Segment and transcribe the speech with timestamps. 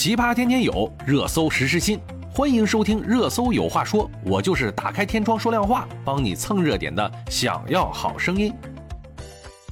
[0.00, 1.98] 奇葩天天有，热搜时时新。
[2.30, 7.12] 欢迎收听《热搜有话说》，我就是打开天窗说亮话，帮你蹭热点的。
[7.28, 8.54] 想要好声音。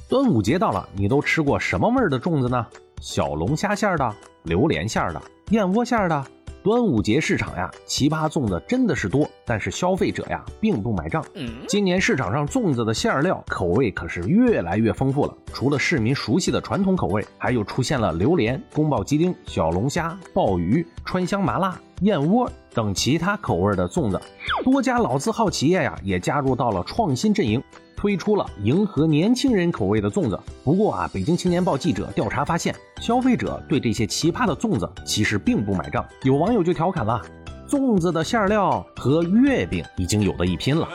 [0.09, 2.67] 端午节到了，你都吃过什么味儿的粽子呢？
[2.99, 5.21] 小龙虾馅儿的、榴莲馅儿的、
[5.51, 6.25] 燕窝馅儿的。
[6.67, 11.23] 端午节市场呀，奇葩粽子真的是多，但是消费者呀并不买账。
[11.65, 24.19] 今年市场上粽子的馅料口味可是越来越丰富了，除了市民熟悉的传统口味，还有出现了榴莲、宫保鸡丁、小龙虾、鲍鱼、川香麻辣、燕窝等其他口味的粽子。
[24.65, 27.63] 多家老字号企业呀也加入到了创新阵营。
[27.97, 30.39] 推出了迎合年轻人口味的粽子。
[30.63, 36.05] 不过啊，北京青年报记者调查发现，消费者对这些奇葩的粽子其实并不买账。
[36.21, 37.19] 有网友就调侃了
[37.67, 40.87] ：“粽子的馅料和月饼已经有的一拼了，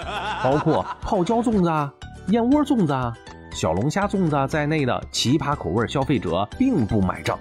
[0.45, 1.93] 包括泡椒粽子、啊、
[2.29, 3.13] 燕窝粽子、啊、
[3.53, 7.37] 小龙虾粽子啊在内的奇葩口味，消费者并不买账。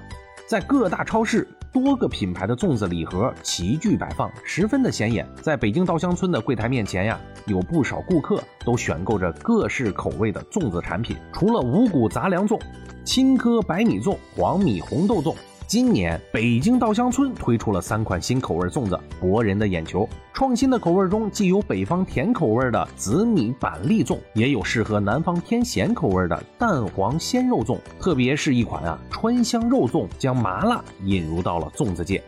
[0.47, 5.25] 在各大超市。”多个品牌的粽子礼盒齐聚摆放，十分的显眼。
[5.41, 11.15] 在北京稻香村的柜台面前呀，有不少顾客都选购着各式口味的粽子产品。
[11.31, 12.59] 除了五谷杂粮粽、
[13.05, 15.33] 青稞白米粽、黄米红豆粽。
[15.71, 20.05] 今年北京稻香村推出了三款新口味粽子，博人的眼球。
[20.33, 27.77] 创新的口味中，既有北方甜口味的紫米板栗粽，也有适合南方偏咸口味的蛋黄鲜肉粽。
[28.01, 32.21] 特别是一款啊川香肉粽，将麻辣引入到了粽子界。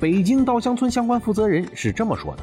[0.00, 2.42] 北京稻香村相关负责人是这么说的：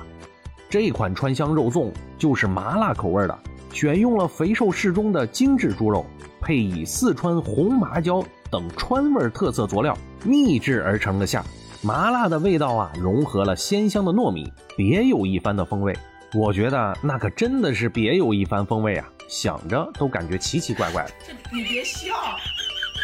[0.70, 3.38] 这款川香肉粽就是麻辣口味的，
[3.74, 6.06] 选用了肥瘦适中的精致猪肉，
[6.40, 9.98] 配以四川红麻椒等川味特色佐料。
[10.24, 11.40] 秘制而成的馅，
[11.84, 15.96] 麻辣的味道啊，融合了鲜香的糯米，别有一番的风味。
[16.34, 21.12] 我觉得那可真的是别有一番风味啊，想着都感觉奇奇怪怪的。
[21.54, 22.16] 你别笑。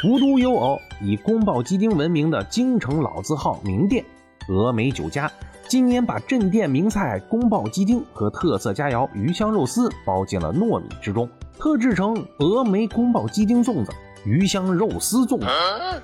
[0.03, 4.03] 无独有偶，以宫爆鸡丁闻名的京城老字号名店
[4.47, 5.31] 峨眉酒家，
[5.67, 11.29] 今年把镇店名菜宫爆鸡丁和特色佳肴鱼香肉丝包进了糯米之中，
[11.59, 13.91] 特制成峨眉宫爆鸡丁粽子。
[14.23, 15.47] 鱼香肉丝粽子，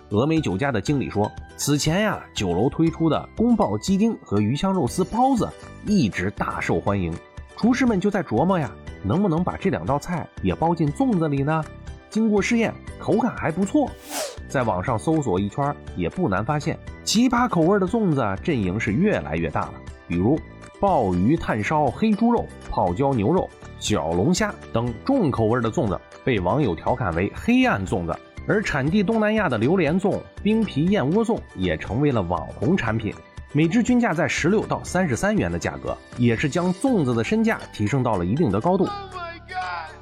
[0.09, 5.47] 峨眉酒家的经理说，此前呀，酒楼推出的宫爆鸡丁和鱼香肉丝包子
[5.85, 7.13] 一直大受欢迎，
[7.55, 8.71] 厨师们就在琢磨呀，
[9.03, 11.63] 能不能把这两道菜也包进粽子里呢？
[12.09, 13.87] 经过试验，口感还不错。
[14.49, 19.73] 在网上搜索一圈，也不难发现，奇葩口味的粽子阵营是越来越大了。
[20.07, 20.39] 比如
[20.79, 23.47] 鲍鱼炭烧黑猪肉、泡椒牛肉、
[23.79, 25.99] 小龙虾等重口味的粽子。
[26.23, 28.13] 被网友调侃为“黑暗粽子”，
[28.47, 33.13] 而产地东南亚的榴莲粽、冰皮燕窝粽也成为了网红产品，
[33.53, 38.87] 每只均价在十六到三十三元的价格，也是将粽子的身价提升到了一定的高度。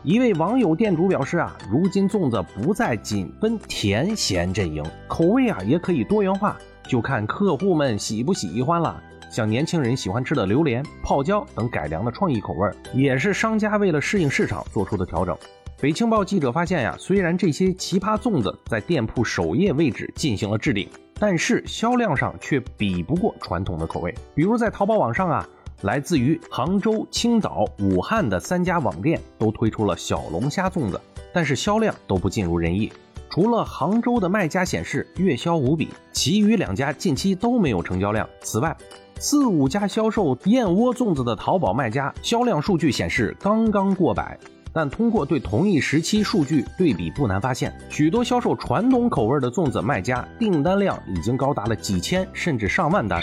[0.01, 9.01] 一位网友店主表示啊，如今粽子不再仅分甜咸阵营，口味啊也可以多元化，就看客户们喜不喜欢了。
[9.29, 15.37] 像年轻人喜欢吃的榴莲、泡椒等改良的创意口味，也是商家为了适应市场做出的调整。
[15.77, 24.15] 北青报记者发现呀，虽然这些奇葩粽子在店铺首页位置进行了置顶，但是销量上却比不过传统的口味。
[24.33, 25.47] 比如在淘宝网上啊，
[25.81, 30.99] 来自于杭州、青岛、武汉的三家网店都推出了小龙虾粽子，
[31.33, 32.91] 但是销量都不尽如人意。
[33.29, 38.27] 除了杭州的卖家显示月销无比，其余两家近期都没有成交量。
[38.39, 38.75] 此外，
[39.19, 44.37] 四五家销售燕窝粽子的淘宝卖家销量数据显示刚刚过百。
[44.73, 53.17] 但通过对同一时期数据对比，不难发现，许多销售传统口味的粽子卖家订单量已经高达了几千甚至上万单。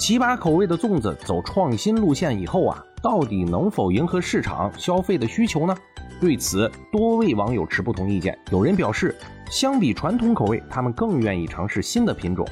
[0.00, 5.76] 奇葩口味的粽子走创新路线以后啊，到底能否迎合市场消费的需求呢？
[6.20, 8.36] 对此，多位网友持不同意见。
[8.50, 9.14] 有人表示，
[9.48, 12.44] 相比传统口味，他们更愿意尝试新的品种。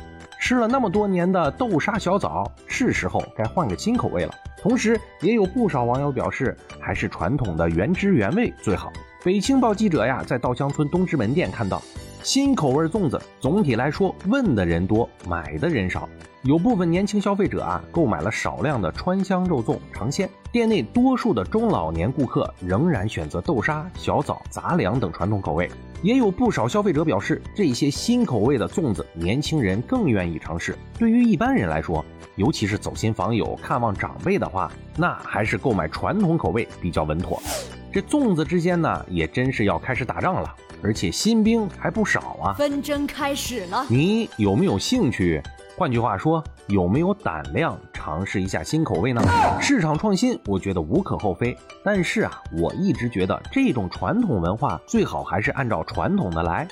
[0.44, 4.34] 吃了那么多年的豆沙小枣，是时候该换个新口味了。
[4.60, 8.92] 同时，也有不少网友表示，还是传统的原汁原味最好。
[9.24, 11.80] 北青报记者呀，在稻香村东直门店看到，
[12.22, 16.06] 新口味粽子总体来说问的人多，买的人少。
[16.42, 20.28] 有部分年轻消费者啊，购买了少量的川香肉粽尝鲜。
[20.52, 25.70] 店内多数的中老年顾客仍然选择豆沙、小枣、杂粮等传统口味。
[26.04, 30.76] 也有不少消费者表示，这些新口味的粽子，年轻人更愿意尝试。
[30.98, 32.04] 对于一般人来说，
[32.36, 37.42] 尤其是走亲访友、看望长辈的话，那还是购买传统口味比较稳妥。
[37.90, 42.52] 这粽子之间呢，也真是要开始打仗了，而且新兵还不少啊！
[42.52, 45.42] 纷争开始了，你有没有兴趣？
[45.74, 49.22] 换句话说，有没有胆量尝试一下新口味呢？
[49.62, 51.56] 市场创新，我觉得无可厚非。
[51.82, 56.68] 但是啊，我一直觉得这种传统文化最好还是按照传统的来。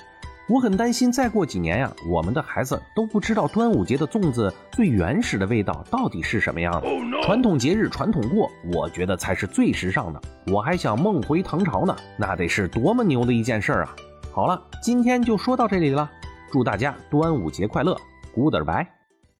[0.47, 6.87] 我很担心，再过几年呀，我们的孩子都不知道端午节的粽子最原始的味道到底是什么样的。
[7.23, 10.21] 传统节日传统过，我觉得才是最时尚的。
[10.49, 13.97] 我还想梦回唐朝呢，那得是多么牛的一件事啊！
[14.31, 16.11] 好了，今天就说到这里了，
[16.51, 17.97] 祝大家端午节快乐
[18.37, 19.02] ，Goodbye。